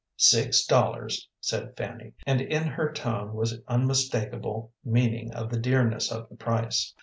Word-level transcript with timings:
"Six 0.17 0.65
dollars," 0.65 1.29
said 1.39 1.77
Fanny, 1.77 2.13
and 2.25 2.41
in 2.41 2.63
her 2.63 2.91
tone 2.91 3.35
was 3.35 3.61
unmistakable 3.67 4.73
meaning 4.83 5.31
of 5.31 5.51
the 5.51 5.59
dearness 5.59 6.11
of 6.11 6.27
the 6.27 6.35
price. 6.37 6.95